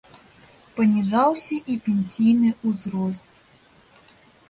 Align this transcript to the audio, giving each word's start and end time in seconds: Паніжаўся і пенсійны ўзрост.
Паніжаўся 0.79 1.55
і 1.75 1.77
пенсійны 1.85 2.49
ўзрост. 2.73 4.13